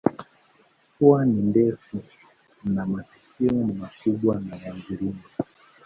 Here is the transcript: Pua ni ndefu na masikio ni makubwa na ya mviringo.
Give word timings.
Pua 0.99 1.25
ni 1.25 1.41
ndefu 1.41 1.99
na 2.63 2.85
masikio 2.85 3.51
ni 3.51 3.73
makubwa 3.73 4.39
na 4.39 4.55
ya 4.55 4.73
mviringo. 4.73 5.23